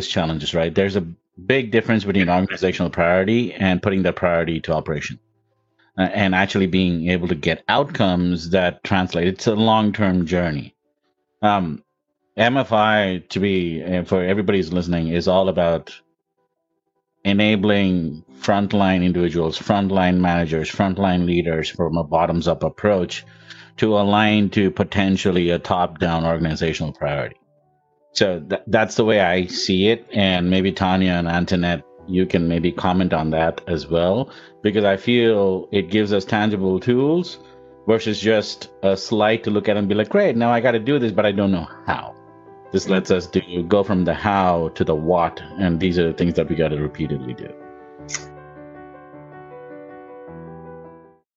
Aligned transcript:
challenges, 0.00 0.54
right? 0.54 0.74
There's 0.74 0.96
a 0.96 1.06
big 1.46 1.70
difference 1.70 2.04
between 2.04 2.28
organizational 2.28 2.90
priority 2.90 3.52
and 3.52 3.82
putting 3.82 4.02
that 4.02 4.16
priority 4.16 4.60
to 4.60 4.72
operation 4.72 5.18
uh, 5.98 6.02
and 6.02 6.34
actually 6.34 6.66
being 6.66 7.08
able 7.10 7.28
to 7.28 7.34
get 7.34 7.64
outcomes 7.68 8.50
that 8.50 8.82
translate. 8.84 9.28
It's 9.28 9.46
a 9.46 9.54
long 9.54 9.92
term 9.92 10.26
journey. 10.26 10.74
Um, 11.40 11.82
MFI, 12.36 13.28
to 13.30 13.40
be 13.40 13.82
uh, 13.82 14.04
for 14.04 14.24
everybody 14.24 14.58
who's 14.58 14.72
listening, 14.72 15.08
is 15.08 15.28
all 15.28 15.48
about 15.48 15.94
enabling 17.24 18.24
frontline 18.40 19.04
individuals, 19.04 19.58
frontline 19.58 20.18
managers, 20.18 20.70
frontline 20.70 21.26
leaders 21.26 21.68
from 21.68 21.96
a 21.96 22.04
bottoms 22.04 22.48
up 22.48 22.62
approach 22.62 23.24
to 23.76 23.98
align 23.98 24.50
to 24.50 24.70
potentially 24.70 25.50
a 25.50 25.58
top 25.58 25.98
down 25.98 26.24
organizational 26.24 26.92
priority. 26.92 27.36
So 28.12 28.40
th- 28.40 28.62
that's 28.66 28.96
the 28.96 29.04
way 29.04 29.20
I 29.20 29.46
see 29.46 29.88
it. 29.88 30.06
And 30.12 30.50
maybe 30.50 30.72
Tanya 30.72 31.12
and 31.12 31.28
Antoinette, 31.28 31.82
you 32.06 32.26
can 32.26 32.48
maybe 32.48 32.72
comment 32.72 33.12
on 33.12 33.30
that 33.30 33.62
as 33.66 33.86
well, 33.86 34.30
because 34.62 34.84
I 34.84 34.96
feel 34.96 35.68
it 35.72 35.90
gives 35.90 36.12
us 36.12 36.24
tangible 36.24 36.80
tools 36.80 37.38
versus 37.86 38.20
just 38.20 38.70
a 38.82 38.96
slide 38.96 39.44
to 39.44 39.50
look 39.50 39.68
at 39.68 39.76
and 39.76 39.88
be 39.88 39.94
like, 39.94 40.08
great, 40.08 40.36
now 40.36 40.52
I 40.52 40.60
got 40.60 40.72
to 40.72 40.78
do 40.78 40.98
this, 40.98 41.12
but 41.12 41.26
I 41.26 41.32
don't 41.32 41.52
know 41.52 41.68
how. 41.86 42.14
This 42.72 42.88
lets 42.88 43.10
us 43.10 43.26
do 43.26 43.40
go 43.64 43.82
from 43.82 44.04
the 44.04 44.14
how 44.14 44.70
to 44.74 44.84
the 44.84 44.94
what, 44.94 45.42
and 45.58 45.78
these 45.78 45.98
are 45.98 46.06
the 46.06 46.12
things 46.12 46.34
that 46.34 46.48
we 46.48 46.56
got 46.56 46.68
to 46.68 46.76
repeatedly 46.76 47.34
do. 47.34 47.52